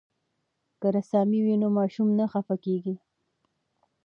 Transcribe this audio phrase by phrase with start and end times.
[0.81, 2.95] که رسامي وي نو ماشوم نه خفه کیږي.